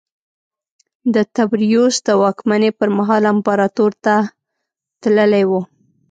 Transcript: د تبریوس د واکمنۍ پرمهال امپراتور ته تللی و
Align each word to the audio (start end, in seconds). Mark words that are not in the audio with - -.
د 1.13 1.15
تبریوس 1.35 1.95
د 2.07 2.09
واکمنۍ 2.21 2.71
پرمهال 2.79 3.23
امپراتور 3.33 3.91
ته 4.03 4.15
تللی 5.01 5.43
و 5.49 5.51